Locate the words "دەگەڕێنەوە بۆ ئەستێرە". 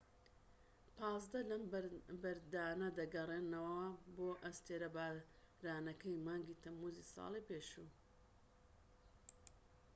2.99-4.89